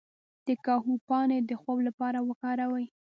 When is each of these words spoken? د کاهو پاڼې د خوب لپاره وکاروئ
د 0.47 0.49
کاهو 0.65 0.93
پاڼې 1.07 1.37
د 1.49 1.51
خوب 1.61 1.77
لپاره 1.87 2.19
وکاروئ 2.29 2.85